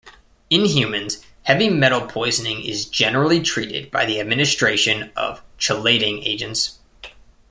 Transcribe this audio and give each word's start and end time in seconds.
In 0.49 0.65
humans, 0.65 1.23
heavy 1.43 1.69
metal 1.69 2.07
poisoning 2.07 2.63
is 2.63 2.85
generally 2.85 3.39
treated 3.39 3.91
by 3.91 4.07
the 4.07 4.19
administration 4.19 5.11
of 5.15 5.43
chelating 5.59 6.25
agents. 6.25 6.79